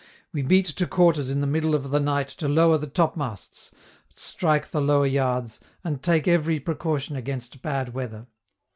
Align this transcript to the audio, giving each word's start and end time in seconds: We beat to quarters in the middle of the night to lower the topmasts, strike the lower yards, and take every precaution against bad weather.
We 0.33 0.41
beat 0.41 0.65
to 0.65 0.87
quarters 0.87 1.29
in 1.29 1.41
the 1.41 1.45
middle 1.45 1.75
of 1.75 1.91
the 1.91 1.99
night 1.99 2.27
to 2.39 2.47
lower 2.47 2.79
the 2.79 2.87
topmasts, 2.87 3.69
strike 4.15 4.71
the 4.71 4.81
lower 4.81 5.05
yards, 5.05 5.59
and 5.83 6.01
take 6.01 6.27
every 6.27 6.59
precaution 6.59 7.15
against 7.15 7.61
bad 7.61 7.93
weather. 7.93 8.25